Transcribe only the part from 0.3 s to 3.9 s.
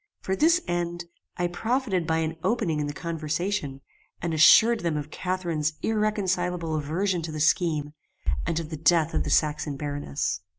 this end I profited by an opening in the conversation,